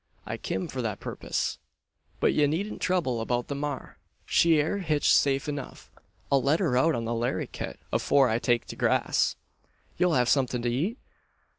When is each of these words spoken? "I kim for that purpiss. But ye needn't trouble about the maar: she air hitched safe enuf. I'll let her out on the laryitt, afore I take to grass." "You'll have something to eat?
"I 0.25 0.35
kim 0.37 0.67
for 0.67 0.81
that 0.81 0.99
purpiss. 0.99 1.59
But 2.19 2.33
ye 2.33 2.47
needn't 2.47 2.81
trouble 2.81 3.21
about 3.21 3.49
the 3.49 3.53
maar: 3.53 3.99
she 4.25 4.59
air 4.59 4.79
hitched 4.79 5.13
safe 5.13 5.47
enuf. 5.47 5.91
I'll 6.31 6.41
let 6.41 6.59
her 6.59 6.75
out 6.75 6.95
on 6.95 7.05
the 7.05 7.13
laryitt, 7.13 7.77
afore 7.93 8.27
I 8.27 8.39
take 8.39 8.65
to 8.69 8.75
grass." 8.75 9.35
"You'll 9.99 10.15
have 10.15 10.27
something 10.27 10.63
to 10.63 10.71
eat? 10.71 10.97